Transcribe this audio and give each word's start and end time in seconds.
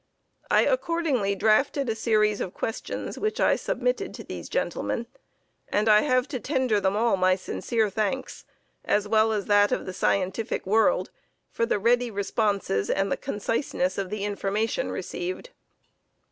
I 0.49 0.61
accordingly 0.65 1.35
drafted 1.35 1.87
a 1.87 1.93
series 1.93 2.41
of 2.41 2.55
questions 2.55 3.19
which 3.19 3.39
I 3.39 3.55
submitted 3.55 4.15
to 4.15 4.23
these 4.23 4.49
gentlemen, 4.49 5.05
and 5.69 5.87
I 5.87 6.01
have 6.01 6.27
to 6.29 6.39
tender 6.39 6.79
them 6.81 6.95
all 6.95 7.17
my 7.17 7.35
sincere 7.35 7.87
thanks, 7.87 8.43
as 8.83 9.07
well 9.07 9.31
as 9.31 9.45
that 9.45 9.71
of 9.71 9.85
the 9.85 9.93
scientific 9.93 10.65
world, 10.65 11.11
for 11.51 11.67
the 11.67 11.77
ready 11.77 12.09
responses 12.09 12.89
and 12.89 13.11
the 13.11 13.15
conciseness 13.15 13.99
of 13.99 14.09
the 14.09 14.25
information 14.25 14.91
received. 14.91 15.51